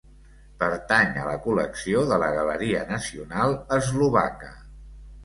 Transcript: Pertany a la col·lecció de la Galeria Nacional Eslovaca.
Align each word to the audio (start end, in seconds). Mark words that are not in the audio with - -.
Pertany 0.61 1.11
a 1.23 1.25
la 1.27 1.35
col·lecció 1.43 2.01
de 2.11 2.17
la 2.23 2.29
Galeria 2.37 2.81
Nacional 2.93 3.55
Eslovaca. 3.77 4.51